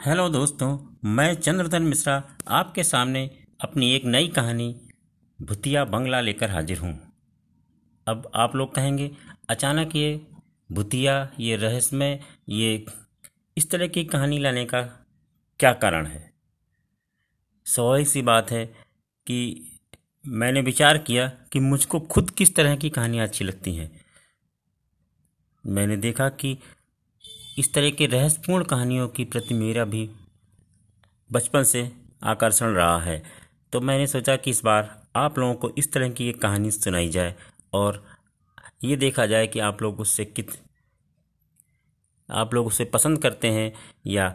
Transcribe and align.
Hello 0.00 0.28
दोस्तों, 0.28 0.78
मैं 1.04 1.34
चंद्रधन 1.34 1.82
मिश्रा 1.82 2.14
आपके 2.48 2.82
सामने 2.84 3.20
अपनी 3.60 3.90
एक 3.94 4.04
नई 4.04 4.28
कहानी, 4.28 4.66
भूतिया 5.38 5.84
बंगला 5.84 6.20
लेकर 6.20 6.50
हाजिर 6.50 6.78
हूँ। 6.78 6.92
अब 8.06 8.30
आप 8.34 8.56
लोग 8.56 8.74
कहेंगे, 8.74 9.10
अचानक 9.48 9.96
ये 9.96 10.26
भूतिया, 10.72 11.30
ये 11.40 11.56
रहस्यमय, 11.56 12.20
ये 12.48 12.86
इस 13.56 13.70
तरह 13.70 13.86
की 13.86 14.04
कहानी 14.04 14.38
लाने 14.38 14.64
का 14.64 14.82
क्या 15.60 15.72
कारण 15.72 16.06
है? 16.06 16.32
स्वाभाविक 17.66 18.08
सी 18.08 18.22
बात 18.22 18.50
है 18.50 18.66
कि 19.26 19.70
मैंने 20.24 20.60
विचार 20.60 20.98
किया 20.98 21.28
कि 21.52 21.60
मुझको 21.60 22.00
खुद 22.00 22.30
किस 22.30 22.54
तरह 22.54 22.76
की 22.76 22.90
कहानियाँ 22.90 23.26
अच्छी 23.26 23.44
लगती 23.44 23.74
हैं। 23.74 23.90
मैंने 25.66 25.96
देखा 25.96 26.28
कि 26.28 26.58
इस 27.58 27.72
तरह 27.74 27.90
के 27.90 28.06
रहस्यपूर्ण 28.06 28.64
कहानियों 28.64 29.08
की 29.08 29.24
प्रति 29.24 29.54
मेरा 29.54 29.84
भी 29.84 30.10
बचपन 31.32 31.62
से 31.62 31.90
आकर्षण 32.22 32.66
रहा 32.66 32.98
है। 33.00 33.22
तो 33.72 33.80
मैंने 33.80 34.06
सोचा 34.06 34.36
कि 34.36 34.50
इस 34.50 34.62
बार 34.64 35.02
आप 35.16 35.38
लोगों 35.38 35.54
को 35.54 35.70
इस 35.78 35.92
तरह 35.92 36.08
की 36.08 36.28
एक 36.28 36.40
कहानी 36.42 36.70
सुनाई 36.70 37.08
जाए 37.08 37.34
और 37.72 38.04
ये 38.84 38.96
देखा 38.96 39.26
जाए 39.26 39.46
कि 39.46 39.58
आप 39.58 39.82
लोग 39.82 40.00
उससे 40.00 40.24
कित, 40.24 40.50
आप 42.30 42.54
लोग 42.54 42.66
उसे 42.66 42.84
पसंद 42.84 43.22
करते 43.22 43.48
हैं 43.48 43.72
या 44.06 44.34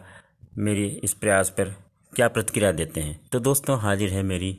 मेरे 0.58 0.86
इस 1.04 1.14
प्रयास 1.14 1.50
पर 1.50 1.74
क्या 2.12 2.28
प्रतिक्रिया 2.28 2.72
देते 2.72 3.00
हैं। 3.00 3.20
तो 3.32 3.40
दोस्तों, 3.40 3.78
हाजिर 3.80 4.10
है 4.10 4.22
मेरी 4.22 4.56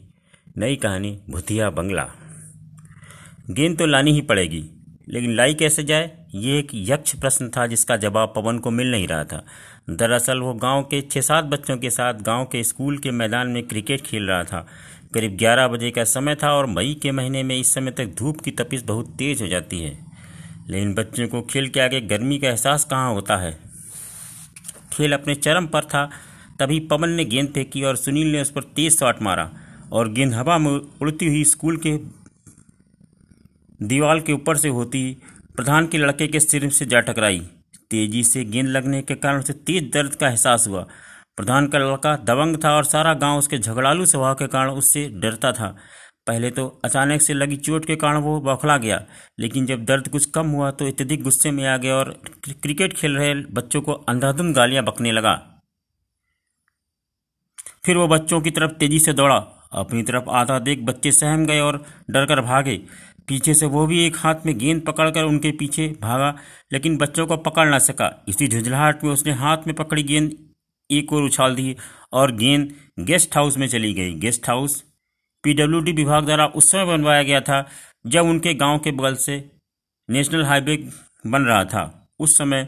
नई 0.58 0.75
कहानी, 0.75 1.20
भुतिया 1.30 1.70
बंगला। 1.70 2.08
गेंद 3.50 3.78
तो 3.78 3.86
लानी 3.86 4.12
ही 4.12 4.22
पड़ेगी। 4.22 4.62
लेकिन 5.12 5.36
लाई 5.36 5.54
कैसे 5.54 5.84
जाए? 5.84 6.12
ये 6.36 6.60
एक 6.60 6.68
यक्ष 6.74 7.16
प्रश्न 7.16 7.50
था 7.50 7.68
जिसका 7.68 7.96
जवाब 7.96 8.34
पवन 8.36 8.60
को 8.60 8.72
मिल 8.72 8.92
नहीं 8.92 9.08
रहा 9.08 9.24
था। 9.24 9.44
दरअसल 9.90 10.40
वो 10.40 10.54
गाँव 10.54 10.84
के 10.84 11.02
छः 11.02 11.22
सात 11.22 11.46
बच्चों 11.46 11.78
के 11.78 11.90
साथ 11.90 12.14
गाँव 12.14 12.46
के 12.46 12.64
स्कूल 12.64 12.98
के 12.98 13.12
मैदान 13.12 13.48
में 13.48 13.64
क्रिकेट 13.64 14.02
खेल 14.02 14.24
रहा 14.24 14.44
था। 14.44 14.68
करीब 15.14 15.38
ग्यारह 15.38 15.68
बजे 15.68 15.92
का 15.92 16.03
समय 16.03 16.36
था 16.36 16.53
और 16.53 16.66
मई 16.66 17.00
के 17.02 17.12
महीने 17.12 17.44
में 17.44 17.59
इस 17.59 17.73
समय 17.73 17.92
तक 17.92 18.06
धूप 18.06 18.42
की 18.42 18.52
तपिश 18.52 18.81
बहुत 18.81 19.16
तेज 19.18 19.42
हो 19.42 19.48
जाती 19.48 19.80
है। 19.80 20.06
लेकिन 20.70 20.94
बच्चों 20.94 21.28
को 21.28 21.42
खेल 21.42 21.68
के 21.68 21.80
आगे 21.80 22.02
गर्मी 22.02 22.38
का 22.38 22.50
एहसास 22.50 22.86
कहाँ 22.86 23.14
होता 23.14 23.38
है? 23.38 23.59
खेल 24.94 25.14
अपने 25.14 25.36
चरम 25.36 25.68
पर 25.68 25.84
था, 25.84 26.09
तभी 26.59 26.80
पवन 26.80 27.09
ने 27.09 27.25
गेंद 27.25 27.50
फेंकी 27.50 27.84
और 27.84 27.96
सुनील 27.96 28.31
ने 28.31 28.42
उस 28.42 28.52
पर 28.52 28.64
तेज 28.64 29.00
शॉट 29.00 29.22
मारा 29.22 29.52
और 29.92 30.12
गेंद 30.12 30.34
हवा 30.34 30.58
में 30.58 30.72
उड़ती 30.72 31.28
हुई 31.28 31.44
स्कूल 31.44 31.78
के 31.78 32.20
दीवार 33.82 34.20
के 34.20 34.34
ऊपर 34.34 34.58
से 34.58 34.70
होती 34.70 35.04
प्रधान 35.56 35.88
के 35.88 35.98
लड़के 35.98 36.28
के 36.28 36.40
सिर 36.40 36.70
से 36.70 36.86
जा 36.86 37.00
टकराई। 37.02 37.40
तेज़ी 37.92 38.24
से 38.24 38.44
गेंद 38.46 38.70
लगने 38.70 39.02
के 39.02 39.16
कारण 39.16 39.40
उसे 39.40 39.54
तेज 39.54 39.90
दर्द 39.94 40.16
का 40.16 40.28
एहसास 40.28 40.68
हुआ। 40.68 40.86
प्रधान 41.38 41.68
का 41.68 41.80
लड़का 41.80 42.16
दबंग 42.26 42.58
था 42.64 42.72
और 42.72 42.84
सारा 42.86 43.14
गाँव 43.16 43.38
उसके 43.38 43.58
झगड़ालू 43.58 44.06
स्वभाव 44.06 44.36
के 44.36 44.48
कारण 44.48 44.72
उससे 44.72 45.08
डरता 45.16 45.52
था। 45.52 45.76
पहले 46.28 46.50
तो 46.52 46.66
अचानक 46.86 47.22
से 47.22 47.34
लगी 47.34 47.56
चोट 47.58 47.86
के 47.86 47.96
कारण 47.96 48.18
वो 48.18 48.40
बौखला 48.42 48.78
गया, 48.78 49.02
लेकिन 49.40 49.66
जब 49.66 49.86
दर्द 49.86 50.08
कुछ 50.08 50.26
कम 50.26 50.48
हुआ 50.48 50.70
तो 50.72 50.88
अत्यधिक 50.88 51.24
गुस्से 51.24 51.52
में 51.52 51.66
आ 51.68 51.78
गया 51.78 51.96
और 51.96 52.12
क्रिकेट 52.46 52.94
खेल 52.94 53.16
रहे 53.18 53.34
बच्चों 53.52 53.82
को 53.82 53.94
अंधाधुंध 53.94 54.56
गालियाँ 54.56 54.84
बकने 54.84 55.12
लगा। 55.12 55.34
फिर 57.86 57.98
वो 57.98 58.08
बच्चों 58.08 58.42
की 58.42 58.52
तरफ़ 58.52 58.72
तेज़ी 58.72 59.00
से 59.00 59.14
दौड़ा, 59.14 59.36
अपनी 59.74 60.04
तरफ़ 60.04 60.30
आधा 60.32 60.59
देख 60.59 60.80
बच्चे 60.84 61.12
सहम 61.12 61.46
गए 61.46 61.59
और 61.59 61.84
डर 62.09 62.26
कर 62.26 62.42
भागे। 62.44 62.82
पीछे 63.32 63.54
से 63.54 63.66
वो 63.66 63.86
भी 63.88 64.00
एक 64.06 64.16
हाथ 64.18 64.46
में 64.46 64.58
गेंद 64.58 64.82
पकड़कर 64.82 65.24
उनके 65.24 65.52
पीछे 65.52 65.88
भागा, 66.02 66.34
लेकिन 66.74 66.96
बच्चों 66.98 67.26
को 67.28 67.36
पकड़ 67.40 67.68
ना 67.70 67.78
सका। 67.80 68.08
इसी 68.30 68.48
झुंझलाहट 68.48 69.04
में 69.04 69.12
उसने 69.12 69.34
हाथ 69.34 69.68
में 69.68 69.76
पकड़ी 69.76 70.04
गेंद 70.04 70.32
एक 70.90 71.14
और 71.14 71.24
उछाल 71.24 71.56
दी 71.56 71.76
और 72.14 72.32
गेंद 72.36 72.72
गेस्ट 73.00 73.36
हाउस 73.36 73.58
में 73.58 73.68
चली 73.68 73.94
गई। 73.94 74.14
गेस्ट 74.16 74.50
हाउस 74.50 74.76
पीडब्ल्यूडी 75.44 75.92
विभाग 75.92 76.26
द्वारा 76.26 76.46
उस 76.46 76.72
समय 76.72 76.86
बनवाया 76.86 77.24
गया 77.24 77.40
था 77.42 77.62
जब 78.08 78.26
उनके 78.26 78.53
गाँव 78.53 78.80
के 78.80 78.91
बगल 78.91 79.16
से 79.18 79.38
नेशनल 80.09 80.44
हाईवे 80.46 80.75
बन 81.28 81.41
रहा 81.41 81.64
था। 81.66 81.86
उस 82.20 82.38
समय 82.38 82.68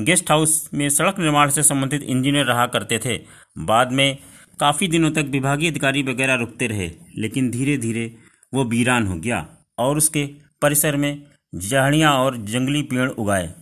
गेस्ट 0.00 0.30
हाउस 0.30 0.68
में 0.74 0.88
सड़क 0.88 1.18
निर्माण 1.18 1.50
से 1.50 1.62
संबंधित 1.62 2.02
इंजीनियर 2.02 2.46
रहा 2.46 2.66
करते 2.68 2.98
थे। 2.98 3.18
बाद 3.66 3.92
में 3.92 4.18
काफ़ी 4.60 4.88
दिनों 4.88 5.10
तक 5.10 5.28
विभागीय 5.28 5.70
अधिकारी 5.70 6.02
वगैरह 6.02 6.34
रुकते 6.36 6.66
रहे, 6.66 6.90
लेकिन 7.18 7.50
धीरे 7.50 7.76
धीरे 7.76 8.14
वो 8.52 8.64
वीरान 8.64 9.06
हो 9.06 9.16
गया। 9.16 9.46
और 9.78 9.96
उसके 9.96 10.24
परिसर 10.62 10.96
में 10.96 11.22
झाड़ियाँ 11.54 12.12
और 12.14 12.36
जंगली 12.36 12.82
पेड़ 12.82 13.08
उगाए। 13.10 13.52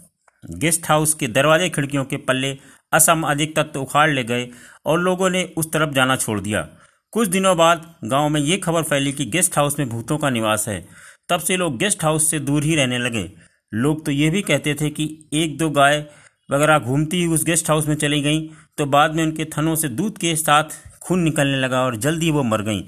गेस्ट 0.45 0.89
हाउस 0.89 1.15
के 1.15 1.27
दरवाजे 1.27 1.69
खिड़कियों 1.69 2.05
के 2.05 2.17
पल्ले 2.17 2.57
असामाजिक 2.93 3.57
तत्व 3.57 3.81
उखाड़ 3.81 4.11
ले 4.11 4.25
गए 4.25 4.49
और 4.87 5.01
लोगों 5.01 5.31
ने 5.31 5.45
उस 5.57 5.73
तरफ़ 5.73 5.91
जाना 5.91 6.17
छोड़ 6.17 6.41
दिया। 6.41 6.69
कुछ 7.13 7.29
दिनों 7.29 7.57
बाद 7.57 7.95
गाँव 8.05 8.29
में 8.29 8.41
ये 8.41 8.57
खबर 8.57 8.83
फैली 8.83 9.13
कि 9.13 9.25
गेस्ट 9.25 9.57
हाउस 9.59 9.79
में 9.79 9.89
भूतों 9.89 10.19
का 10.19 10.31
निवास 10.31 10.69
है। 10.69 10.81
तब 11.29 11.41
से 11.41 11.57
लोग 11.57 11.79
गेस्ट 11.79 12.05
हाउस 12.05 12.31
से 12.31 12.39
दूर 12.39 12.65
ही 12.65 12.75
रहने 12.75 12.99
लगे। 12.99 13.31
लोग 13.73 14.05
तो 14.07 14.13
ये 14.13 14.31
भी 14.31 14.43
कहते 14.43 14.75
थे 14.75 14.91
कि 14.91 15.09
एक 15.33 15.57
दो 15.59 15.71
गाय 15.71 16.07
वगैरह 16.51 16.79
घूमती 16.79 17.17
ही 17.17 17.27
उस 17.27 17.45
गेस्ट 17.45 17.71
हाउस 17.71 17.89
में 17.89 17.95
चली 17.95 18.21
गईं 18.21 18.49
तो 18.79 18.87
बाद 18.87 19.15
में 19.15 19.23
उनके 19.25 19.45
थनों 19.45 19.75
से 19.75 19.89
दूध 19.89 20.19
के 20.19 20.35
साथ 20.37 20.77
खून 21.03 21.21
निकलने 21.21 21.57
लगा 21.57 21.81
और 21.81 21.97
जल्दी 21.97 22.31
वो 22.31 22.43
मर 22.43 22.63
गईं। 22.63 22.83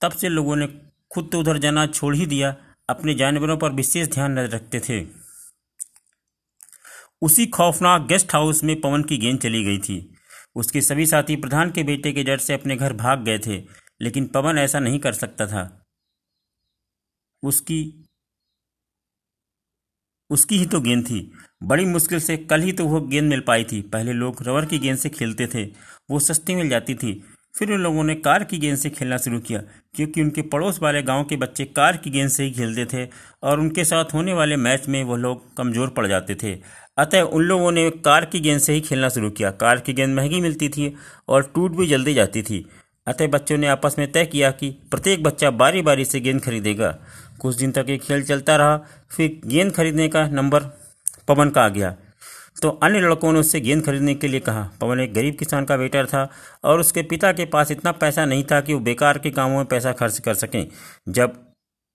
तब 0.00 0.12
से 0.12 0.28
लोगों 0.28 0.56
ने 0.56 0.66
खुद 1.10 1.28
तो 1.32 1.40
उधर 1.40 1.58
जाना 1.58 1.86
छोड़ 1.86 2.14
ही 2.16 2.26
दिया, 2.26 2.56
अपने 2.88 3.14
जानवरों 3.14 3.56
पर 3.56 3.72
विशेष 3.72 4.08
ध्यान 4.08 4.38
रखते 4.38 4.80
थे। 4.80 5.04
उसी 7.22 7.46
खौफनाक 7.46 8.06
गेस्ट 8.06 8.34
हाउस 8.34 8.64
में 8.64 8.80
पवन 8.80 9.02
की 9.02 9.16
गेंद 9.18 9.40
चली 9.40 9.64
गई 9.64 9.78
थी। 9.78 10.16
उसके 10.56 10.80
सभी 10.80 11.06
साथी 11.06 11.36
प्रधान 11.36 11.70
के 11.70 11.82
बेटे 11.82 12.12
के 12.12 12.24
डर 12.24 12.38
से 12.38 12.54
अपने 12.54 12.76
घर 12.76 12.92
भाग 12.92 13.24
गए 13.24 13.38
थे, 13.38 13.56
लेकिन 14.00 14.26
पवन 14.26 14.58
ऐसा 14.58 14.78
नहीं 14.78 14.98
कर 14.98 15.12
सकता 15.12 15.46
था। 15.46 15.82
उसकी 17.42 18.02
उसकी 20.30 20.58
ही 20.58 20.66
तो 20.66 20.80
गेंद 20.80 21.04
थी। 21.04 21.20
बड़ी 21.62 21.84
मुश्किल 21.84 22.20
से 22.20 22.36
कल 22.36 22.60
ही 22.60 22.72
तो 22.72 22.86
वह 22.86 23.08
गेंद 23.08 23.28
मिल 23.28 23.40
पाई 23.40 23.64
थी। 23.64 23.80
पहले 23.82 24.12
लोग 24.12 24.42
रबर 24.42 24.64
की 24.66 24.78
गेंद 24.78 24.98
से 24.98 25.08
खेलते 25.08 25.46
थे, 25.46 25.64
वो 26.10 26.18
सस्ती 26.18 26.54
मिल 26.54 26.68
जाती 26.68 26.94
थी। 26.94 27.12
फिर 27.56 27.72
उन 27.72 27.80
लोगों 27.80 28.02
ने 28.04 28.14
कार 28.16 28.44
की 28.44 28.58
गेंद 28.58 28.76
से 28.78 28.90
खेलना 28.90 29.16
शुरू 29.16 29.38
किया, 29.40 29.60
क्योंकि 29.94 30.22
उनके 30.22 30.42
पड़ोस 30.44 30.78
वाले 30.82 31.02
गाँव 31.02 31.24
के 31.24 31.36
बच्चे 31.36 31.64
कार 31.66 31.96
की 31.96 32.10
गेंद 32.10 32.30
से 32.30 32.44
ही 32.44 32.50
खेलते 32.50 32.84
थे 32.86 33.08
और 33.42 33.60
उनके 33.60 33.84
साथ 33.84 34.14
होने 34.14 34.32
वाले 34.34 34.56
मैच 34.58 34.88
में 34.88 35.02
वो 35.04 35.16
लोग 35.16 35.56
कमज़ोर 35.56 35.88
पड़ 35.88 36.06
जाते 36.06 36.34
थे। 36.34 36.52
अतः 36.98 37.22
उन 37.22 37.42
लोगों 37.42 37.72
ने 37.72 37.88
कार 38.04 38.24
की 38.24 38.40
गेंद 38.40 38.60
से 38.60 38.72
ही 38.72 38.80
खेलना 38.80 39.08
शुरू 39.08 39.30
किया। 39.30 39.50
कार 39.52 39.80
की 39.80 39.92
गेंद 39.92 40.14
महँगी 40.16 40.40
मिलती 40.40 40.68
थी 40.68 40.92
और 41.28 41.50
टूट 41.54 41.76
भी 41.76 41.86
जल्दी 41.86 42.14
जाती 42.14 42.42
थी। 42.42 42.66
अतः 43.06 43.26
बच्चों 43.26 43.56
ने 43.58 43.66
आपस 43.66 43.94
में 43.98 44.10
तय 44.12 44.24
किया 44.26 44.50
कि 44.50 44.70
प्रत्येक 44.90 45.22
बच्चा 45.22 45.50
बारी 45.52 45.82
बारी 45.82 46.04
से 46.04 46.20
गेंद 46.20 46.40
खरीदेगा। 46.42 46.96
कुछ 47.40 47.56
दिन 47.56 47.72
तक 47.72 47.86
ये 47.88 47.96
खेल 47.98 48.22
चलता 48.22 48.56
रहा, 48.56 48.76
फिर 49.10 49.40
गेंद 49.46 49.72
खरीदने 49.72 50.08
का 50.08 50.26
नंबर 50.28 50.64
पवन 51.28 51.50
का 51.50 51.64
आ 51.64 51.68
गया। 51.68 51.94
तो 52.62 52.68
अन्य 52.82 53.00
लड़कों 53.00 53.32
ने 53.32 53.38
उससे 53.38 53.60
गेंद 53.60 53.84
खरीदने 53.84 54.14
के 54.14 54.28
लिए 54.28 54.40
कहा। 54.40 54.62
पवन 54.80 55.00
एक 55.00 55.12
गरीब 55.14 55.34
किसान 55.34 55.64
का 55.64 55.76
बेटा 55.76 56.04
था 56.04 56.28
और 56.64 56.80
उसके 56.80 57.02
पिता 57.02 57.32
के 57.32 57.44
पास 57.46 57.70
इतना 57.70 57.92
पैसा 57.94 58.24
नहीं 58.24 58.44
था 58.44 58.60
कि 58.60 58.74
वो 58.74 58.80
बेकार 58.80 59.18
के 59.18 59.30
कामों 59.30 59.56
में 59.56 59.66
पैसा 59.66 59.92
खर्च 59.92 60.18
कर 60.18 60.34
सकें। 60.34 60.66
जब 61.08 61.38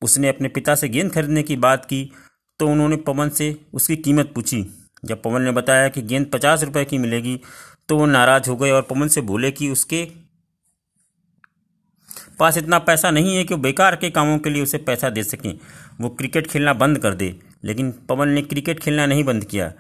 उसने 0.01 0.29
अपने 0.29 0.47
पिता 0.47 0.75
से 0.75 0.89
गेंद 0.89 1.11
खरीदने 1.11 1.43
की 1.43 1.55
बात 1.57 1.85
की 1.85 2.11
तो 2.59 2.67
उन्होंने 2.67 2.95
पवन 2.97 3.29
से 3.29 3.55
उसकी 3.73 3.95
कीमत 3.97 4.31
पूछी। 4.35 4.65
जब 5.05 5.21
पवन 5.21 5.41
ने 5.41 5.51
बताया 5.51 5.87
कि 5.87 6.01
गेंद 6.01 6.25
पचास 6.25 6.63
रुपये 6.63 6.85
की 6.85 6.97
मिलेगी 6.97 7.39
तो 7.89 7.97
वो 7.97 8.05
नाराज़ 8.05 8.49
हो 8.49 8.55
गए 8.55 8.71
और 8.71 8.81
पवन 8.81 9.07
से 9.07 9.21
बोले 9.21 9.51
कि 9.51 9.69
उसके 9.69 10.05
पास 12.39 12.57
इतना 12.57 12.79
पैसा 12.79 13.11
नहीं 13.11 13.35
है 13.35 13.43
कि 13.43 13.53
वो 13.53 13.59
बेकार 13.61 13.95
के 13.95 14.09
कामों 14.09 14.37
के 14.37 14.49
लिए 14.49 14.63
उसे 14.63 14.77
पैसा 14.77 15.09
दे 15.09 15.23
सकें। 15.23 15.57
वो 16.01 16.09
क्रिकेट 16.09 16.47
खेलना 16.47 16.73
बंद 16.73 16.99
कर 16.99 17.13
दे, 17.13 17.35
लेकिन 17.63 17.91
पवन 18.09 18.29
ने 18.29 18.41
क्रिकेट 18.41 18.79
खेलना 18.79 19.05
नहीं 19.05 19.23
बंद 19.23 19.43
किया। 19.43 19.71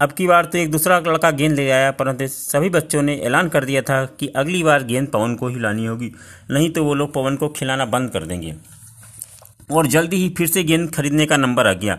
अब 0.00 0.12
की 0.12 0.26
बार 0.26 0.44
तो 0.44 0.58
एक 0.58 0.70
दूसरा 0.70 0.98
लड़का 0.98 1.30
गेंद 1.30 1.54
ले 1.56 1.70
आया, 1.70 1.90
परंतु 1.90 2.26
सभी 2.26 2.68
बच्चों 2.70 3.00
ने 3.02 3.14
ऐलान 3.18 3.48
कर 3.48 3.64
दिया 3.64 3.80
था 3.82 4.04
कि 4.20 4.26
अगली 4.36 4.62
बार 4.62 4.82
गेंद 4.82 5.08
पवन 5.08 5.34
को 5.34 5.48
ही 5.48 5.58
लानी 5.60 5.86
होगी, 5.86 6.10
नहीं 6.50 6.70
तो 6.70 6.84
वो 6.84 6.94
लोग 6.94 7.12
पवन 7.14 7.36
को 7.36 7.48
खिलाना 7.48 7.84
बंद 7.84 8.10
कर 8.10 8.24
देंगे। 8.24 8.54
और 9.70 9.86
जल्दी 9.86 10.16
ही 10.16 10.28
फिर 10.28 10.46
से 10.46 10.62
गेंद 10.64 10.90
खरीदने 10.90 11.26
का 11.26 11.36
नंबर 11.36 11.66
आ 11.66 11.72
गया। 11.72 11.98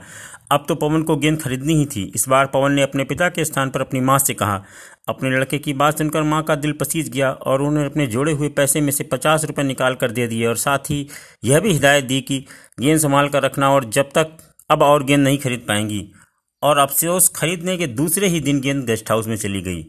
अब 0.52 0.66
तो 0.68 0.76
पवन 0.76 1.04
को 1.04 1.16
गेंद 1.16 1.42
खरीदनी 1.42 1.74
ही 1.74 1.86
थी। 1.86 2.04
इस 2.16 2.28
बार 2.30 2.46
पवन 2.46 2.72
ने 2.72 2.82
अपने 2.82 3.04
पिता 3.04 3.30
के 3.30 3.46
स्थान 3.46 3.70
पर 3.70 3.82
अपनी 3.82 4.00
माँ 4.02 4.18
से 4.20 4.34
कहा। 4.34 4.64
अपने 5.10 5.30
लड़के 5.30 5.58
की 5.58 5.74
बात 5.74 5.98
सुनकर 5.98 6.24
माँ 6.24 6.42
का 6.44 6.56
दिल 6.56 6.72
पसीज 6.72 7.10
गया 7.10 7.32
और 7.32 7.62
उन्होंने 7.62 7.90
अपने 7.90 8.08
जोड़े 8.08 8.34
हुए 8.34 8.50
पैसे 8.50 8.82
में 8.82 8.92
से 8.92 9.04
पचास 9.04 9.46
रुपये 9.46 9.66
निकाल 9.66 9.96
कर 9.96 10.12
दे 10.12 10.28
दिए 10.28 10.46
और 10.46 10.56
साथ 10.58 10.90
ही 10.90 11.06
यह 11.44 11.60
भी 11.60 11.74
हिदायत 11.74 12.06
दी 12.06 12.22
कि 12.22 12.46
गेंद 12.80 13.00
संभाल 13.00 13.30
कर 13.30 13.44
रखना 13.44 13.72
और 13.72 13.90
जब 13.90 14.10
तक 14.16 14.38
अब 14.70 14.82
और 14.82 15.04
गेंद 15.04 15.24
नहीं 15.24 15.38
खरीद 15.38 15.66
पाएँगी। 15.68 16.02
और 16.64 16.78
अफसोस 16.78 17.30
खरीदने 17.30 17.78
के 17.78 17.88
दूसरे 17.88 18.28
ही 18.28 18.40
दिन 18.40 18.60
गेंद 18.62 18.86
गेस्ट 18.86 19.12
हाउस 19.12 19.28
में 19.28 19.36
चली 19.36 19.62
गई। 19.62 19.86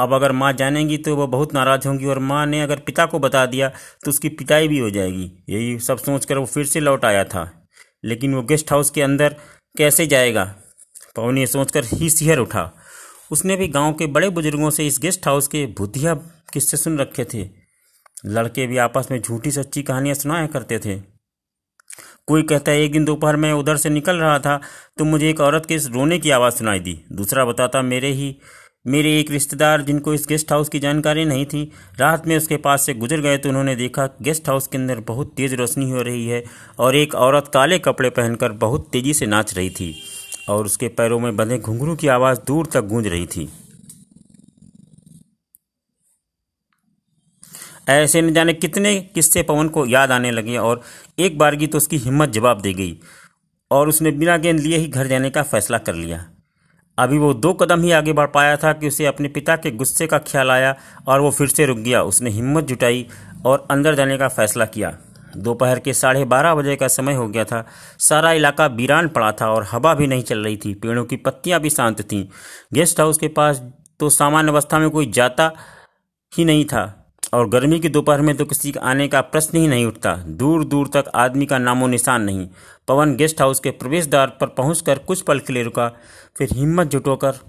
अब 0.00 0.12
अगर 0.14 0.32
माँ 0.32 0.52
जानेंगी 0.52 0.96
तो 0.96 1.16
वह 1.16 1.26
बहुत 1.26 1.54
नाराज़ 1.54 1.88
होंगी 1.88 2.06
और 2.06 2.18
माँ 2.18 2.46
ने 2.46 2.60
अगर 2.62 2.78
पिता 2.78 3.06
को 3.06 3.18
बता 3.18 3.46
दिया 3.46 3.68
तो 4.04 4.10
उसकी 4.10 4.28
पिटाई 4.28 4.68
भी 4.68 4.78
हो 4.78 4.90
जाएगी। 4.90 5.30
यही 5.48 5.78
सब 5.78 5.98
सोचकर 5.98 6.38
वो 6.38 6.46
फिर 6.46 6.66
से 6.66 6.80
लौट 6.80 7.04
आया 7.04 7.24
था। 7.24 7.68
लेकिन 8.04 8.34
वो 8.34 8.42
गेस्ट 8.42 8.70
हाउस 8.72 8.90
के 8.90 9.02
अंदर 9.02 9.36
कैसे 9.76 10.06
जाएगा? 10.06 10.44
पवन 11.16 11.38
ये 11.38 11.46
सोचकर 11.46 11.84
ही 11.84 12.10
सिहर 12.10 12.38
उठा। 12.38 12.70
उसने 13.30 13.56
भी 13.56 13.68
गाँव 13.68 13.92
के 13.92 14.06
बड़े 14.06 14.28
बुज़ुर्गों 14.30 14.70
से 14.70 14.86
इस 14.86 14.98
गेस्ट 14.98 15.26
हाउस 15.26 15.48
के 15.48 15.66
भूतिया 15.78 16.14
किस्से 16.52 16.76
सुन 16.76 16.98
रखे 16.98 17.24
थे। 17.24 17.48
लड़के 18.26 18.66
भी 18.66 18.76
आपस 18.76 19.08
में 19.10 19.20
झूठी 19.20 19.50
सच्ची 19.50 19.82
कहानियाँ 19.82 20.14
सुनाया 20.14 20.46
करते 20.46 20.78
थे। 20.78 21.19
कोई 22.28 22.42
कहता 22.42 22.72
है, 22.72 22.82
एक 22.82 22.92
दिन 22.92 23.04
दोपहर 23.04 23.36
में 23.36 23.52
उधर 23.52 23.76
से 23.76 23.90
निकल 23.90 24.16
रहा 24.16 24.38
था 24.38 24.60
तो 24.98 25.04
मुझे 25.04 25.28
एक 25.30 25.40
औरत 25.40 25.66
के 25.66 25.76
रोने 25.76 26.18
की 26.18 26.30
आवाज़ 26.30 26.54
सुनाई 26.54 26.80
दी। 26.80 27.00
दूसरा 27.12 27.44
बताता, 27.44 27.82
मेरे 27.82 28.10
ही, 28.10 28.36
मेरे 28.86 29.18
एक 29.20 29.30
रिश्तेदार 29.30 29.82
जिनको 29.82 30.14
इस 30.14 30.26
गेस्ट 30.28 30.52
हाउस 30.52 30.68
की 30.68 30.78
जानकारी 30.78 31.24
नहीं 31.24 31.44
थी, 31.46 31.62
रात 31.98 32.26
में 32.26 32.36
उसके 32.36 32.56
पास 32.56 32.86
से 32.86 32.94
गुजर 32.94 33.20
गए 33.20 33.38
तो 33.38 33.48
उन्होंने 33.48 33.74
देखा, 33.76 34.06
गेस्ट 34.22 34.48
हाउस 34.48 34.66
के 34.66 34.78
अंदर 34.78 35.00
बहुत 35.06 35.32
तेज़ 35.36 35.54
रोशनी 35.54 35.90
हो 35.90 36.02
रही 36.02 36.26
है 36.26 36.42
और 36.78 36.96
एक 36.96 37.14
औरत 37.14 37.50
काले 37.54 37.78
कपड़े 37.78 38.10
पहनकर 38.10 38.52
बहुत 38.58 38.88
तेज़ी 38.92 39.14
से 39.14 39.26
नाच 39.26 39.54
रही 39.56 39.70
थी 39.70 39.94
और 40.48 40.64
उसके 40.64 40.88
पैरों 40.88 41.18
में 41.20 41.34
बंधे 41.36 41.58
घुंघरू 41.58 41.96
की 41.96 42.08
आवाज़ 42.08 42.38
दूर 42.46 42.66
तक 42.66 42.84
गूंज 42.84 43.06
रही 43.06 43.26
थी। 43.26 43.48
ऐसे 47.86 48.22
न 48.22 48.32
जाने 48.32 48.52
कितने 48.52 48.94
किस्से 49.14 49.42
पवन 49.42 49.68
को 49.68 49.86
याद 49.86 50.10
आने 50.12 50.30
लगे 50.30 50.56
और 50.56 50.80
एक 51.18 51.38
बारगी 51.38 51.66
तो 51.66 51.78
उसकी 51.78 51.96
हिम्मत 51.96 52.28
जवाब 52.28 52.60
दे 52.60 52.72
गई 52.72 52.98
और 53.70 53.88
उसने 53.88 54.10
बिना 54.10 54.36
गेंद 54.36 54.60
लिए 54.60 54.78
ही 54.78 54.86
घर 54.86 55.06
जाने 55.06 55.30
का 55.30 55.42
फैसला 55.42 55.78
कर 55.78 55.94
लिया। 55.94 56.24
अभी 56.98 57.18
वो 57.18 57.34
दो 57.34 57.52
कदम 57.54 57.82
ही 57.82 57.90
आगे 57.92 58.12
बढ़ 58.12 58.26
पाया 58.26 58.56
था 58.56 58.72
कि 58.72 58.88
उसे 58.88 59.06
अपने 59.06 59.28
पिता 59.28 59.56
के 59.56 59.70
गुस्से 59.70 60.06
का 60.06 60.18
ख्याल 60.18 60.50
आया 60.50 60.74
और 61.08 61.20
वो 61.20 61.30
फिर 61.30 61.48
से 61.48 61.66
रुक 61.66 61.78
गया। 61.78 62.02
उसने 62.02 62.30
हिम्मत 62.30 62.64
जुटाई 62.64 63.06
और 63.46 63.66
अंदर 63.70 63.94
जाने 63.94 64.18
का 64.18 64.28
फैसला 64.28 64.64
किया। 64.64 64.96
दोपहर 65.36 65.78
के 65.78 65.92
साढ़े 65.92 66.24
बारह 66.24 66.54
बजे 66.54 66.76
का 66.76 66.88
समय 66.88 67.14
हो 67.14 67.28
गया 67.28 67.44
था। 67.44 67.64
सारा 67.98 68.32
इलाका 68.32 68.66
वीरान 68.66 69.08
पड़ा 69.08 69.32
था 69.32 69.50
और 69.50 69.66
हवा 69.70 69.94
भी 69.94 70.06
नहीं 70.06 70.22
चल 70.22 70.38
रही 70.38 70.56
थी। 70.56 70.74
पेड़ों 70.74 71.04
की 71.04 71.16
पत्तियाँ 71.16 71.60
भी 71.60 71.70
शांत 71.70 72.00
थीं। 72.02 72.24
गेस्ट 72.74 73.00
हाउस 73.00 73.18
के 73.18 73.28
पास 73.28 73.62
तो 74.00 74.10
सामान्य 74.10 74.52
अवस्था 74.52 74.78
में 74.78 74.90
कोई 74.90 75.10
जाता 75.10 75.52
ही 76.32 76.44
नहीं 76.44 76.64
था। 76.64 76.99
और 77.32 77.48
गर्मी 77.48 77.78
की 77.80 77.88
दोपहर 77.88 78.20
में 78.20 78.34
तो 78.36 78.44
किसी 78.44 78.72
के 78.72 78.78
आने 78.80 79.06
का 79.08 79.20
प्रश्न 79.22 79.58
ही 79.58 79.68
नहीं 79.68 79.84
उठता। 79.86 80.14
दूर 80.28 80.64
दूर 80.64 80.88
तक 80.94 81.10
आदमी 81.16 81.46
का 81.46 81.58
नामो 81.58 81.86
निशान 81.86 82.22
नहीं। 82.22 82.46
पवन 82.88 83.14
गेस्ट 83.16 83.40
हाउस 83.40 83.60
के 83.60 83.70
प्रवेश 83.72 84.06
द्वार 84.06 84.36
पर 84.40 84.46
पहुंचकर 84.48 84.98
कुछ 84.98 85.20
पल 85.22 85.38
के 85.38 85.52
लिए 85.52 85.62
रुका, 85.62 85.88
फिर 86.38 86.48
हिम्मत 86.52 86.86
जुटोकर 86.86 87.40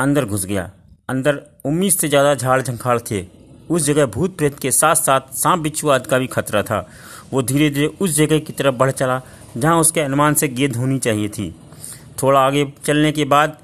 अंदर 0.00 0.24
घुस 0.24 0.44
गया। 0.46 0.70
अंदर 1.08 1.42
उम्मीद 1.66 1.92
से 1.92 2.08
ज़्यादा 2.08 2.34
झाड़ 2.34 2.60
झंखाड़ 2.62 2.98
थे। 3.00 3.24
उस 3.70 3.82
जगह 3.82 4.06
भूत 4.08 4.36
प्रेत 4.38 4.58
के 4.58 4.70
साथ 4.70 4.94
साथ 4.96 5.34
सांप 5.34 5.58
बिच्छू 5.58 5.88
आदि 5.88 6.08
का 6.10 6.18
भी 6.18 6.26
खतरा 6.28 6.62
था। 6.62 6.86
वो 7.32 7.42
धीरे 7.42 7.70
धीरे 7.70 7.86
उस 8.00 8.16
जगह 8.16 8.38
की 8.38 8.52
तरफ़ 8.52 8.74
बढ़ 8.74 8.90
चला, 8.90 9.20
जहाँ 9.56 9.78
उसके 9.80 10.00
अनुमान 10.00 10.34
से 10.34 10.48
गेंद 10.48 10.76
होनी 10.76 10.98
चाहिए 10.98 11.28
थी। 11.28 11.54
थोड़ा 12.22 12.40
आगे 12.40 12.64
चलने 12.84 13.12
के 13.12 13.24
बाद 13.26 13.56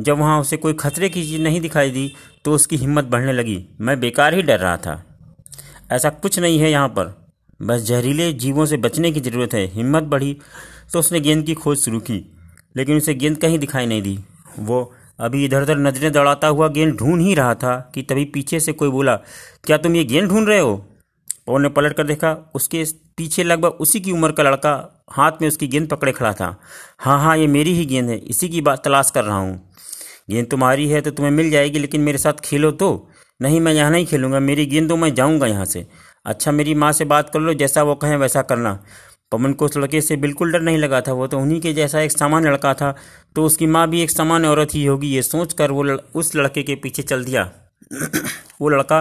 जब 0.00 0.18
वहाँ 0.18 0.40
उसे 0.40 0.56
कोई 0.56 0.72
खतरे 0.74 1.08
की 1.08 1.22
चीज़ 1.22 1.40
नहीं 1.42 1.60
दिखाई 1.60 1.90
दी 1.90 2.12
तो 2.44 2.52
उसकी 2.52 2.76
हिम्मत 2.76 3.04
बढ़ने 3.06 3.32
लगी। 3.32 3.64
मैं 3.80 3.98
बेकार 4.00 4.34
ही 4.34 4.42
डर 4.42 4.58
रहा 4.60 4.76
था। 4.76 5.02
ऐसा 5.92 6.10
कुछ 6.10 6.38
नहीं 6.38 6.58
है 6.58 6.70
यहाँ 6.70 6.88
पर। 6.88 7.14
बस 7.60 7.82
जहरीले 7.82 8.32
जीवों 8.34 8.66
से 8.66 8.76
बचने 8.78 9.10
की 9.12 9.20
ज़रूरत 9.20 9.54
है। 9.54 9.66
हिम्मत 9.66 10.02
बढ़ी 10.04 10.36
तो 10.92 10.98
उसने 10.98 11.20
गेंद 11.20 11.44
की 11.46 11.54
खोज 11.54 11.78
शुरू 11.78 12.00
की, 12.00 12.24
लेकिन 12.76 12.96
उसे 12.96 13.14
गेंद 13.14 13.36
कहीं 13.38 13.58
दिखाई 13.58 13.86
नहीं 13.86 14.02
दी। 14.02 14.18
वो 14.58 14.92
अभी 15.18 15.44
इधर 15.44 15.62
उधर 15.62 15.78
नज़रें 15.78 16.12
दौड़ाता 16.12 16.48
हुआ 16.48 16.68
गेंद 16.68 16.94
ढूंढ 16.96 17.20
ही 17.20 17.34
रहा 17.34 17.54
था 17.54 17.76
कि 17.94 18.02
तभी 18.02 18.24
पीछे 18.24 18.60
से 18.60 18.72
कोई 18.72 18.88
बोला, 18.90 19.14
क्या 19.64 19.76
तुम 19.76 19.96
ये 19.96 20.04
गेंद 20.04 20.28
ढूंढ 20.28 20.48
रहे 20.48 20.58
हो? 20.58 20.76
पवन 21.46 21.62
ने 21.62 21.68
पलट 21.68 21.92
कर 21.92 22.06
देखा, 22.06 22.32
उसके 22.54 22.84
पीछे 23.16 23.44
लगभग 23.44 23.80
उसी 23.80 24.00
की 24.00 24.12
उम्र 24.12 24.32
का 24.32 24.42
लड़का 24.42 24.72
हाथ 25.10 25.32
में 25.40 25.48
उसकी 25.48 25.66
गेंद 25.68 25.88
पकड़े 25.88 26.12
खड़ा 26.12 26.32
था। 26.32 26.56
हाँ 26.98 27.18
हाँ 27.20 27.36
ये 27.38 27.46
मेरी 27.48 27.74
ही 27.74 27.84
गेंद 27.86 28.10
है। 28.10 28.16
इसी 28.18 28.48
की 28.48 28.60
बात 28.60 28.84
तलाश 28.84 29.10
कर 29.10 29.24
रहा 29.24 29.38
हूँ। 29.38 29.60
गेंद 30.28 30.46
तुम्हारी 30.50 30.88
है 30.88 31.00
तो 31.00 31.10
तुम्हें 31.10 31.32
मिल 31.32 31.50
जाएगी 31.50 31.78
लेकिन 31.78 32.00
मेरे 32.00 32.18
साथ 32.18 32.40
खेलो 32.44 32.70
तो। 32.72 33.08
नहीं 33.40 33.60
मैं 33.60 33.72
यहाँ 33.72 33.90
नहीं 33.90 34.06
खेलूँगा 34.06 34.40
मेरी 34.40 34.66
गेंद 34.66 34.88
तो 34.88 34.96
मैं 34.96 35.14
जाऊँगा 35.14 35.46
यहाँ 35.46 35.64
से। 35.64 35.86
अच्छा 36.26 36.52
मेरी 36.52 36.74
माँ 36.74 36.92
से 36.92 37.04
बात 37.04 37.30
कर 37.30 37.40
लो 37.40 37.54
जैसा 37.54 37.82
वो 37.82 37.94
कहें 37.94 38.16
वैसा 38.16 38.42
करना। 38.42 38.72
पवन 39.32 39.52
को 39.52 39.64
उस 39.64 39.76
लड़के 39.76 40.00
से 40.00 40.16
बिल्कुल 40.16 40.52
डर 40.52 40.60
नहीं 40.60 40.78
लगा 40.78 41.00
था 41.00 41.12
वो 41.12 41.26
तो 41.26 41.38
उन्हीं 41.38 41.60
के 41.60 41.72
जैसा 41.72 42.00
एक 42.00 42.12
सामान्य 42.12 42.50
लड़का 42.50 42.74
था 42.74 42.94
तो 43.36 43.44
उसकी 43.44 43.66
माँ 43.66 43.88
भी 43.90 44.02
एक 44.02 44.10
सामान्य 44.10 44.48
औरत 44.48 44.74
ही 44.74 44.84
होगी 44.84 45.08
ये 45.08 45.22
सोच 45.22 45.52
कर 45.52 45.70
वो 45.70 45.82
लड़, 45.82 45.98
उस 46.14 46.34
लड़के 46.36 46.62
के 46.62 46.74
पीछे 46.74 47.02
चल 47.02 47.24
दिया। 47.24 47.50
वो 48.60 48.68
लड़का 48.68 49.00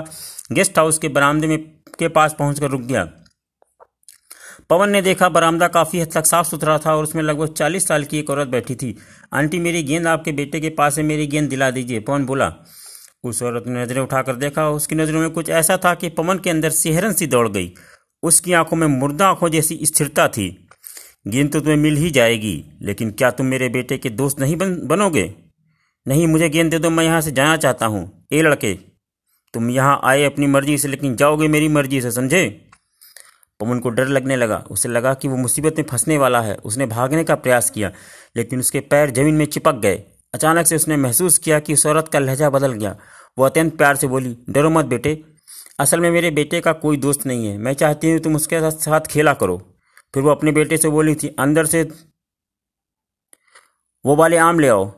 गेस्ट 0.51 0.77
हाउस 0.77 0.97
के 0.97 1.07
बरामदे 1.09 1.47
में 1.47 1.59
के 1.99 2.07
पास 2.07 2.35
पहुंचकर 2.39 2.69
रुक 2.69 2.81
गया। 2.81 3.07
पवन 4.69 4.89
ने 4.89 5.01
देखा 5.01 5.29
बरामदा 5.29 5.67
काफ़ी 5.67 5.99
हद 5.99 6.11
तक 6.13 6.25
साफ़ 6.25 6.47
सुथरा 6.47 6.77
था 6.77 6.95
और 6.95 7.03
उसमें 7.03 7.23
लगभग 7.23 7.53
चालीस 7.53 7.87
साल 7.87 8.03
की 8.03 8.19
एक 8.19 8.29
औरत 8.29 8.47
बैठी 8.47 8.75
थी। 8.75 8.95
आंटी, 9.33 9.59
मेरी 9.59 9.83
गेंद 9.83 10.07
आपके 10.07 10.31
बेटे 10.31 10.59
के 10.59 10.69
पास 10.69 10.97
है, 10.97 11.03
मेरी 11.03 11.27
गेंद 11.27 11.49
दिला 11.49 11.71
दीजिए, 11.71 11.99
पवन 11.99 12.25
बोला। 12.25 12.51
उस 13.23 13.41
औरत 13.43 13.67
ने 13.67 13.83
नज़रें 13.83 14.01
उठाकर 14.01 14.35
देखा, 14.35 14.69
उसकी 14.69 14.95
नज़रों 14.95 15.21
में 15.21 15.29
कुछ 15.29 15.49
ऐसा 15.49 15.77
था 15.77 15.93
कि 15.93 16.09
पवन 16.09 16.39
के 16.39 16.49
अंदर 16.49 16.69
सिहरन 16.69 17.13
सी 17.13 17.27
दौड़ 17.27 17.47
गई। 17.49 17.73
उसकी 18.23 18.53
आँखों 18.53 18.77
में 18.77 18.87
मुर्दा 18.87 19.27
आँखों 19.27 19.49
जैसी 19.49 19.79
स्थिरता 19.83 20.27
थी। 20.27 20.49
गेंद 21.27 21.51
तो 21.51 21.59
तुम्हें 21.59 21.77
मिल 21.77 21.95
ही 21.95 22.09
जाएगी, 22.11 22.63
लेकिन 22.81 23.11
क्या 23.11 23.31
तुम 23.31 23.45
मेरे 23.45 23.69
बेटे 23.69 23.97
के 23.97 24.09
दोस्त 24.09 24.39
नहीं 24.39 24.55
बन, 24.55 24.75
बनोगे? 24.87 25.33
नहीं, 26.07 26.27
मुझे 26.27 26.49
गेंद 26.49 26.71
दे 26.71 26.79
दो, 26.79 26.89
मैं 26.89 27.03
यहाँ 27.03 27.21
से 27.21 27.31
जाना 27.31 27.57
चाहता 27.57 27.85
हूँ। 27.85 28.27
ए 28.33 28.41
लड़के, 28.41 28.73
तुम 29.53 29.69
यहाँ 29.69 29.99
आए 30.03 30.23
अपनी 30.23 30.47
मर्ज़ी 30.47 30.77
से, 30.77 30.87
लेकिन 30.87 31.15
जाओगे 31.15 31.47
मेरी 31.47 31.67
मर्ज़ी 31.67 32.01
से, 32.01 32.11
समझे? 32.11 32.69
पवन 33.59 33.79
को 33.79 33.89
डर 33.89 34.07
लगने 34.07 34.35
लगा। 34.35 34.63
उसे 34.71 34.89
लगा 34.89 35.13
कि 35.13 35.27
वो 35.27 35.37
मुसीबत 35.37 35.77
में 35.77 35.85
फंसने 35.85 36.17
वाला 36.17 36.41
है। 36.41 36.55
उसने 36.55 36.85
भागने 36.85 37.23
का 37.23 37.35
प्रयास 37.35 37.69
किया, 37.69 37.91
लेकिन 38.35 38.59
उसके 38.59 38.79
पैर 38.79 39.11
ज़मीन 39.11 39.35
में 39.35 39.45
चिपक 39.45 39.75
गए। 39.75 40.03
अचानक 40.33 40.67
से 40.67 40.75
उसने 40.75 40.97
महसूस 40.97 41.37
किया 41.37 41.59
कि 41.59 41.73
उस 41.73 41.85
औरत 41.85 42.07
का 42.07 42.19
लहजा 42.19 42.49
बदल 42.49 42.71
गया। 42.71 42.95
वो 43.37 43.45
अत्यंत 43.45 43.77
प्यार 43.77 43.95
से 43.95 44.07
बोली, 44.07 44.37
डरो 44.49 44.69
मत 44.69 44.85
बेटे। 44.85 45.21
असल 45.79 45.99
में 45.99 46.09
मेरे 46.11 46.31
बेटे 46.31 46.61
का 46.61 46.71
कोई 46.73 46.97
दोस्त 46.97 47.25
नहीं 47.25 47.47
है। 47.47 47.57
मैं 47.57 47.73
चाहती 47.73 48.11
हूँ 48.11 48.19
तुम 48.19 48.35
उसके 48.35 48.59
साथ 48.59 48.79
साथ 48.79 49.07
खेला 49.07 49.33
करो। 49.33 49.57
फिर 50.13 50.23
वो 50.23 50.29
अपने 50.29 50.51
बेटे 50.51 50.77
से 50.77 50.89
बोली 50.89 51.15
थी, 51.15 51.27
अंदर 51.39 51.65
से 51.65 51.83
वो 54.05 54.15
वाले 54.15 54.37
आम 54.37 54.59
ले 54.59 54.67
आओ। 54.67 54.91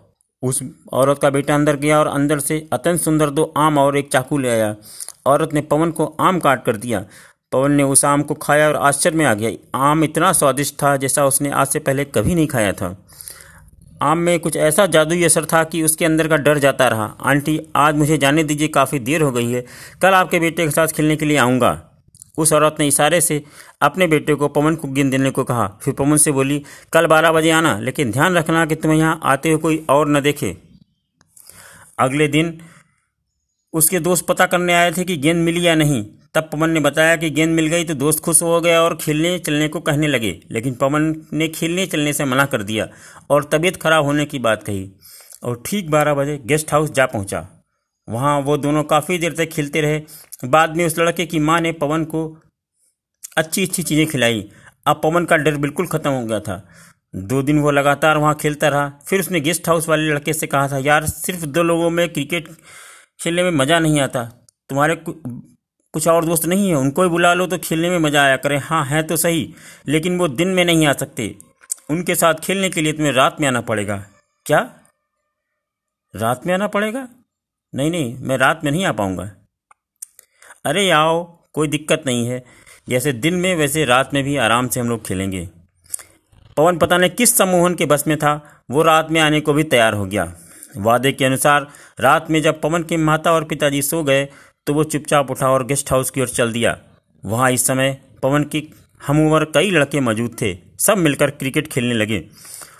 उस 0.44 0.60
औरत 0.94 1.20
का 1.20 1.30
बेटा 1.30 1.56
अंदर 1.56 1.76
गया 1.76 2.00
और 2.00 2.08
अंदर 2.08 2.40
से 2.40 2.58
अत्यंत 2.74 3.00
सुंदर 3.02 3.30
दो 3.30 3.44
आम 3.58 3.78
और 3.78 3.98
एक 3.98 4.12
चाकू 4.12 4.38
ले 4.38 4.50
आया। 4.50 4.76
औरत 5.26 5.54
ने 5.54 5.62
पवन 5.62 5.92
को 5.92 6.06
आम 6.20 6.40
काट 6.40 6.64
कर 6.66 6.78
दिया। 6.78 7.06
पवन 7.52 7.72
ने 7.72 7.84
उस 7.84 8.06
आम 8.06 8.24
को 8.24 8.34
खाया 8.34 8.68
और 8.68 8.76
आश्चर्य 8.76 9.16
में 9.16 9.26
आ 9.26 9.34
गया। 9.34 9.52
आम 9.80 10.04
इतना 10.04 10.32
स्वादिष्ट 10.34 10.76
था 10.84 10.98
जैसा 10.98 11.26
उसने 11.26 11.50
आज 11.50 11.68
से 11.68 11.80
पहले 11.80 12.06
कभी 12.06 12.36
नहीं 12.36 12.48
खाया 12.48 12.72
था। 12.74 13.06
आम 14.02 14.18
में 14.18 14.40
कुछ 14.40 14.56
ऐसा 14.56 14.86
जादुई 14.86 15.24
असर 15.24 15.46
था 15.46 15.64
कि 15.64 15.84
उसके 15.84 16.06
अंदर 16.06 16.28
का 16.28 16.38
डर 16.38 16.58
जाता 16.58 16.88
रहा। 16.88 17.06
आंटी, 17.24 17.60
आज 17.76 17.96
मुझे 17.96 18.18
जाने 18.18 18.44
दीजिए, 18.44 18.68
काफ़ी 18.68 19.00
देर 19.00 19.22
हो 19.22 19.32
गई 19.32 19.52
है। 19.52 19.66
कल 20.02 20.14
आपके 20.14 20.40
बेटे 20.40 20.66
के 20.66 20.72
साथ 20.72 20.88
खेलने 20.88 21.16
के 21.16 21.26
लिए 21.26 21.38
आऊँगा। 21.38 21.92
उस 22.38 22.54
औरत 22.54 22.76
ने 22.80 22.88
इशारे 22.88 23.22
से 23.22 23.44
अपने 23.82 24.08
बेटे 24.08 24.36
को 24.36 24.48
पवन 24.48 24.76
को 24.76 24.88
गेंद 24.88 25.12
देने 25.12 25.32
को 25.32 25.44
कहा। 25.44 25.68
फिर 25.84 25.94
पवन 25.94 26.18
से 26.18 26.32
बोली, 26.32 26.64
कल 26.94 27.08
बारह 27.08 27.32
बजे 27.32 27.52
आना, 27.52 27.80
लेकिन 27.80 28.12
ध्यान 28.12 28.36
रखना 28.36 28.66
कि 28.66 28.76
तुम्हें 28.76 29.00
यहाँ 29.00 29.20
आते 29.24 29.50
हुए 29.50 29.58
कोई 29.58 29.86
और 29.90 30.10
न 30.10 30.22
देखे। 30.22 30.58
अगले 32.00 32.28
दिन 32.28 32.62
उसके 33.74 34.00
दोस्त 34.00 34.26
पता 34.26 34.46
करने 34.46 34.74
आए 34.74 34.92
थे 34.92 35.04
कि 35.04 35.18
गेंद 35.18 35.46
मिली 35.46 35.68
या 35.68 35.76
नहीं। 35.76 36.06
तब 36.36 36.50
पवन 36.52 36.70
ने 36.70 36.80
बताया 36.80 37.16
कि 37.16 37.30
गेंद 37.30 37.56
मिल 37.56 37.68
गई 37.68 37.84
तो 37.84 37.94
दोस्त 37.96 38.20
खुश 38.20 38.42
हो 38.44 38.60
गया 38.62 38.82
और 38.82 38.96
खेलने, 38.96 39.38
चलने 39.40 39.68
को 39.68 39.80
कहने 39.80 40.08
लगे। 40.08 40.40
लेकिन 40.52 40.74
पवन 40.76 41.14
ने 41.34 41.48
खेलने, 41.48 41.86
चलने 41.86 42.14
से 42.14 42.26
मना 42.26 42.46
कर 42.46 42.64
दिया 42.64 42.88
और 43.30 43.44
तबीयत 43.44 43.78
खराब 43.78 44.06
होने 44.06 44.26
की 44.26 44.40
बात 44.40 44.64
कही। 44.64 44.90
और 45.44 45.62
ठीक 45.66 45.90
बारह 45.92 46.14
बजे 46.14 46.38
गेस्ट 46.46 46.72
हाउस 46.74 46.92
जा 46.92 47.06
पहुँचा। 47.06 47.48
वहाँ 48.08 48.40
वो 48.42 48.58
दोनों 48.58 48.84
काफ़ी 48.84 49.18
देर 49.18 49.34
तक 49.34 49.50
खेलते 49.50 49.82
रहे। 49.82 50.02
बाद 50.50 50.76
में 50.78 50.86
उस 50.86 50.98
लड़के 51.00 51.26
की 51.26 51.40
माँ 51.40 51.60
ने 51.62 51.72
पवन 51.72 52.04
को 52.06 52.26
अच्छी 53.38 53.64
अच्छी 53.64 53.84
चीज़ें 53.84 54.06
खिलाई। 54.08 54.50
अब 54.88 55.00
पवन 55.04 55.26
का 55.26 55.38
डर 55.38 55.58
बिल्कुल 55.58 55.88
ख़त्म 55.88 56.12
हो 56.12 56.26
गया 56.26 56.40
था। 56.40 56.64
दो 57.14 57.42
दिन 57.42 57.60
वो 57.60 57.72
लगातार 57.72 58.18
वहाँ 58.18 58.36
खेलता 58.36 58.68
रहा। 58.68 58.92
फिर 59.08 59.20
उसने 59.20 59.40
गेस्ट 59.40 59.68
हाउस 59.70 59.90
वाले 59.90 60.10
लड़के 60.10 60.34
से 60.34 60.48
कहा 60.48 60.68
था, 60.68 60.78
यार, 60.78 61.06
सिर्फ़ 61.06 61.46
दो 61.46 61.64
लोगों 61.64 61.90
में 61.90 62.08
क्रिकेट 62.10 62.48
खेलने 63.20 63.44
में 63.44 63.52
मज़ा 63.54 63.80
नहीं 63.80 64.00
आता। 64.02 64.24
तुम्हारे 64.70 64.96
कुछ 65.96 66.08
और 66.08 66.26
दोस्त 66.26 66.46
नहीं 66.46 66.70
है, 66.70 66.76
उनको 66.76 67.04
ही 67.04 67.10
बुला 67.10 67.34
लो 67.34 67.46
तो 67.48 67.58
खेलने 67.58 67.90
में 67.90 67.98
मज़ा 68.00 68.24
आया 68.24 68.38
करें। 68.38 68.58
हाँ 68.58 68.86
है 68.86 69.04
तो 69.04 69.18
सही, 69.18 69.54
लेकिन 69.88 70.18
वो 70.18 70.28
दिन 70.28 70.48
में 70.48 70.64
नहीं 70.66 70.88
आ 70.88 70.94
सकते। 70.94 71.36
उनके 71.90 72.16
साथ 72.16 72.34
खेलने 72.34 72.70
के 72.70 72.82
लिए 72.82 72.94
तुम्हें 72.94 73.14
रात 73.14 73.38
में 73.42 73.48
आना 73.48 73.62
पड़ेगा। 73.62 73.98
क्या? 74.46 74.60
रात 76.14 76.46
में 76.48 76.54
आना 76.54 76.68
पड़ेगा? 76.68 77.08
नहीं 77.74 77.92
नहीं, 77.92 78.18
मैं 78.20 78.38
रात 78.38 78.62
में 78.64 78.72
नहीं 78.72 78.86
आ 78.86 78.92
पाऊँगा। 78.92 79.32
अरे 80.66 80.90
आओ, 80.90 81.24
कोई 81.54 81.68
दिक्कत 81.68 82.04
नहीं 82.06 82.28
है। 82.28 82.44
जैसे 82.90 83.14
दिन 83.14 83.34
में, 83.34 83.56
वैसे 83.56 83.86
रात 83.86 84.14
में 84.14 84.24
भी 84.24 84.38
आराम 84.38 84.68
से 84.68 84.80
हम 84.80 84.90
लोग 84.90 85.06
खेलेंगे। 85.08 85.50
पवन 86.58 86.78
पता 86.78 86.98
नहीं 86.98 87.10
किस 87.10 87.38
सम्मोहन 87.38 87.76
के 87.76 87.86
बस 87.86 88.04
में 88.08 88.18
था, 88.18 88.64
वो 88.72 88.82
रात 88.82 89.12
में 89.12 89.22
आने 89.22 89.42
को 89.42 89.54
भी 89.54 89.64
तैयार 89.64 89.94
हो 89.94 90.06
गया। 90.06 90.34
वादे 90.78 91.12
के 91.12 91.26
अनुसार, 91.26 91.68
रात 92.00 92.30
में 92.30 92.42
जब 92.42 92.62
पवन 92.62 92.84
के 92.84 92.98
माता 92.98 93.32
और 93.32 93.44
पिताजी 93.44 93.82
सो 93.82 94.04
गए 94.04 94.28
तो 94.68 94.74
वो 94.74 94.84
चुपचाप 94.84 95.32
उठा 95.32 95.50
और 95.50 95.66
गेस्ट 95.66 95.92
हाउस 95.92 96.10
की 96.10 96.22
ओर 96.22 96.28
चल 96.28 96.52
दिया। 96.54 96.78
वहाँ 97.24 97.52
इस 97.52 97.66
समय 97.68 97.98
पवन 98.24 98.44
की 98.44 98.68
हम 99.08 99.26
उम्र 99.28 99.46
कई 99.46 99.72
लड़के 99.72 100.00
मौजूद 100.00 100.36
थे। 100.42 100.58
सब 100.80 100.98
मिलकर 100.98 101.30
क्रिकेट 101.32 101.68
खेलने 101.68 101.94
लगे। 101.94 102.24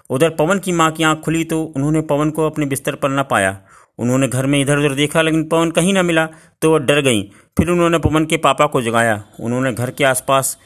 उधर 0.10 0.30
पवन 0.30 0.60
की 0.60 0.72
माँ 0.72 0.92
की 0.92 1.04
आँख 1.04 1.20
खुली 1.20 1.44
तो 1.44 1.62
उन्होंने 1.66 2.02
पवन 2.02 2.30
को 2.30 2.46
अपने 2.46 2.66
बिस्तर 2.66 2.96
पर 2.96 3.10
न 3.10 3.24
पाया। 3.24 3.58
उन्होंने 4.00 4.28
घर 4.28 4.46
में 4.46 4.60
इधर 4.62 4.78
उधर 4.78 4.96
देखा, 4.96 5.22
लेकिन 5.22 5.44
पवन 5.44 5.72
कहीं 5.72 5.94
ना 5.94 6.04
मिला 6.04 6.28
तो 6.62 6.72
वह 6.72 6.80
डर 6.80 7.02
गई। 7.02 7.22
फिर 7.58 7.70
उन्होंने 7.70 8.00
पवन 8.00 8.26
के 8.26 8.38
पापा 8.38 8.66
को 8.66 8.82
जगाया। 8.82 9.24
उन्होंने 9.40 9.74
घर 9.74 9.92
के 9.92 10.04
आसपास 10.04 10.58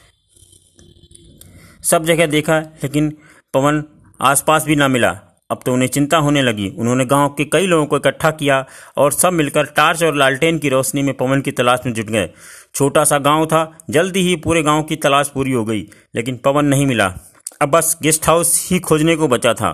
सब 1.83 2.05
जगह 2.05 2.25
देखा, 2.25 2.59
लेकिन 2.59 3.09
पवन 3.53 3.83
आसपास 4.21 4.65
भी 4.65 4.75
ना 4.75 4.87
मिला। 4.87 5.28
अब 5.49 5.59
तो 5.65 5.73
उन्हें 5.73 5.87
चिंता 5.87 6.17
होने 6.17 6.41
लगी। 6.41 6.67
उन्होंने 6.69 7.05
गाँव 7.05 7.29
के 7.29 7.45
कई 7.45 7.67
लोगों 7.67 7.85
को 7.85 7.97
इकट्ठा 7.97 8.31
किया 8.31 8.65
और 8.97 9.11
सब 9.11 9.33
मिलकर 9.33 9.65
टार्च 9.65 10.03
और 10.03 10.15
लालटेन 10.15 10.57
की 10.57 10.69
रोशनी 10.69 11.03
में 11.03 11.13
पवन 11.13 11.41
की 11.41 11.51
तलाश 11.51 11.79
में 11.85 11.93
जुट 11.93 12.05
गए। 12.05 12.29
छोटा 12.75 13.03
सा 13.03 13.17
गाँव 13.19 13.45
था, 13.45 13.77
जल्दी 13.89 14.19
ही 14.19 14.35
पूरे 14.35 14.61
गाँव 14.63 14.83
की 14.83 14.95
तलाश 14.95 15.29
पूरी 15.29 15.51
हो 15.51 15.63
गई, 15.65 15.81
लेकिन 16.15 16.37
पवन 16.37 16.65
नहीं 16.65 16.85
मिला। 16.85 17.13
अब 17.61 17.69
बस 17.69 17.97
गेस्ट 18.03 18.27
हाउस 18.27 18.67
ही 18.71 18.79
खोजने 18.79 19.15
को 19.15 19.27
बचा 19.27 19.53
था। 19.53 19.73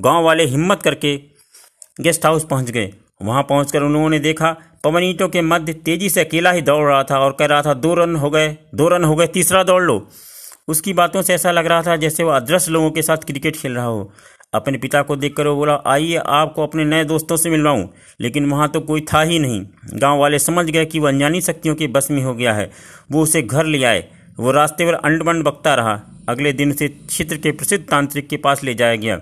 गाँव 0.00 0.24
वाले 0.24 0.44
हिम्मत 0.44 0.82
करके 0.82 1.16
गेस्ट 2.00 2.26
हाउस 2.26 2.44
पहुँच 2.44 2.70
गए। 2.70 2.92
वहाँ 3.22 3.42
पहुंचकर 3.42 3.82
उन्होंने 3.82 4.18
देखा, 4.18 4.56
पवन 4.84 5.02
ईंटों 5.02 5.28
के 5.28 5.40
मध्य 5.42 5.72
तेज़ी 5.72 6.08
से 6.08 6.24
अकेला 6.24 6.50
ही 6.50 6.62
दौड़ 6.62 6.84
रहा 6.88 7.02
था 7.02 7.18
और 7.18 7.36
कह 7.38 7.46
रहा 7.46 7.62
था, 7.62 7.74
दो 7.74 7.94
रन 7.94 8.16
हो 8.16 8.30
गए, 8.30 8.48
दो 8.74 8.88
रन 8.88 9.04
हो 9.04 9.14
गए, 9.16 9.26
तीसरा 9.26 9.62
दौड़ 9.62 9.82
लो। 9.82 10.06
उसकी 10.68 10.92
बातों 10.92 11.22
से 11.22 11.34
ऐसा 11.34 11.50
लग 11.50 11.66
रहा 11.66 11.82
था 11.82 11.96
जैसे 11.96 12.24
वह 12.24 12.36
अदृश्य 12.36 12.72
लोगों 12.72 12.90
के 12.90 13.02
साथ 13.02 13.16
क्रिकेट 13.16 13.56
खेल 13.56 13.74
रहा 13.74 13.84
हो। 13.84 14.12
अपने 14.54 14.78
पिता 14.78 15.02
को 15.02 15.16
देखकर 15.16 15.46
वो 15.46 15.56
बोला, 15.56 15.82
आइए, 15.86 16.16
आपको 16.16 16.62
अपने 16.62 16.84
नए 16.84 17.04
दोस्तों 17.04 17.36
से 17.36 17.50
मिलवाऊं। 17.50 17.88
लेकिन 18.20 18.50
वहाँ 18.50 18.68
तो 18.68 18.80
कोई 18.80 19.00
था 19.00 19.22
ही 19.22 19.38
नहीं। 19.38 19.66
गाँव 19.94 20.18
वाले 20.18 20.38
समझ 20.38 20.70
गए 20.70 20.84
कि 20.84 20.98
वह 20.98 21.08
अनजानी 21.08 21.40
शक्तियों 21.40 21.74
के 21.74 21.86
बस 21.86 22.10
में 22.10 22.22
हो 22.22 22.34
गया 22.34 22.52
है। 22.52 22.70
वो 23.12 23.22
उसे 23.22 23.42
घर 23.42 23.64
ले 23.64 23.84
आए। 23.84 24.08
वो 24.38 24.50
रास्ते 24.50 24.86
पर 24.86 24.94
अंड 24.94 25.44
बकता 25.44 25.74
रहा। 25.74 26.00
अगले 26.28 26.52
दिन 26.52 26.70
उसे 26.70 26.88
क्षेत्र 26.88 27.36
के 27.36 27.50
प्रसिद्ध 27.50 27.84
तांत्रिक 27.90 28.28
के 28.28 28.36
पास 28.36 28.64
ले 28.64 28.74
जाया 28.74 28.96
गया। 28.96 29.16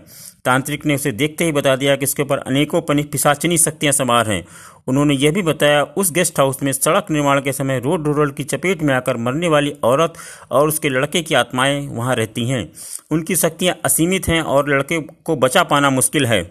तांत्रिक 0.45 0.87
ने 0.87 0.95
उसे 0.95 1.13
देखते 1.13 1.45
ही 1.45 1.53
बता 1.53 1.77
दिया 1.77 1.97
कि 1.97 2.05
इसके 2.05 2.23
ऊपर 2.23 2.39
अनेकों 2.39 2.83
पनी 2.83 3.03
पिशाचिनी 3.03 3.59
शक्तियाँ 3.59 3.93
सवार 3.93 4.31
हैं। 4.31 4.47
उन्होंने 4.87 5.15
यह 5.15 5.33
भी 5.33 5.43
बताया, 5.43 5.83
उस 5.83 6.13
गेस्ट 6.13 6.39
हाउस 6.39 6.63
में 6.63 6.73
सड़क 6.73 7.07
निर्माण 7.11 7.41
के 7.41 7.53
समय 7.53 7.81
रोड 7.81 8.07
रोड 8.07 8.35
की 8.35 8.45
चपेट 8.45 8.83
में 8.83 8.95
आकर 8.95 9.17
मरने 9.17 9.49
वाली 9.49 9.73
औरत 9.85 10.15
और 10.51 10.69
उसके 10.69 10.89
लड़के 10.89 11.23
की 11.23 11.35
आत्माएँ 11.35 11.89
वहाँ 11.89 12.17
रहती 12.17 12.49
हैं। 12.49 12.73
उनकी 13.11 13.37
शक्तियाँ 13.37 13.77
असीमित 13.85 14.29
हैं 14.29 14.41
और 14.41 14.69
लड़के 14.69 15.01
को 15.01 15.37
बचा 15.37 15.63
पाना 15.63 15.91
मुश्किल 15.91 16.27
है। 16.27 16.43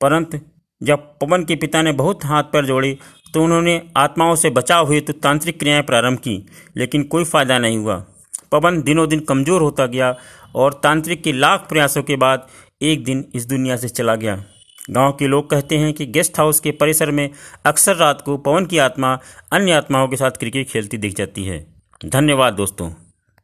परंतु 0.00 0.38
जब 0.82 0.98
पवन 0.98 1.44
के 1.44 1.56
पिता 1.56 1.82
ने 1.82 1.92
बहुत 1.92 2.24
हाथ 2.24 2.42
पैर 2.42 2.64
जोड़े 2.64 2.98
तो 3.36 3.42
उन्होंने 3.44 3.80
आत्माओं 3.96 4.34
से 4.34 4.50
बचाव 4.50 4.86
हुए 4.86 5.00
तो 5.00 5.12
तांत्रिक 5.12 5.58
क्रियाएँ 5.58 5.82
प्रारंभ 5.82 6.18
की, 6.18 6.46
लेकिन 6.76 7.02
कोई 7.04 7.24
फ़ायदा 7.24 7.58
नहीं 7.58 7.78
हुआ। 7.78 7.96
पवन 8.52 8.80
दिनों 8.82 9.08
दिन 9.08 9.20
कमज़ोर 9.20 9.62
होता 9.62 9.86
गया 9.86 10.14
और 10.54 10.80
तांत्रिक 10.82 11.22
के 11.22 11.32
लाख 11.32 11.66
प्रयासों 11.68 12.02
के 12.02 12.16
बाद 12.16 12.46
एक 12.82 13.04
दिन 13.04 13.24
इस 13.34 13.46
दुनिया 13.46 13.76
से 13.76 13.88
चला 13.88 14.14
गया। 14.14 14.36
गाँव 14.90 15.12
के 15.12 15.26
लोग 15.26 15.50
कहते 15.50 15.76
हैं 15.76 15.92
कि 15.92 16.06
गेस्ट 16.06 16.38
हाउस 16.38 16.60
के 16.60 16.70
परिसर 16.70 17.10
में 17.10 17.28
अक्सर 17.66 17.96
रात 17.96 18.20
को 18.20 18.36
पवन 18.38 18.66
की 18.66 18.78
आत्मा 18.78 19.18
अन्य 19.52 19.72
आत्माओं 19.72 20.08
के 20.08 20.16
साथ 20.16 20.30
क्रिकेट 20.30 20.70
खेलती 20.70 20.98
दिख 20.98 21.16
जाती 21.16 21.44
है। 21.44 21.66
धन्यवाद 22.06 22.54
दोस्तों। 22.54 22.90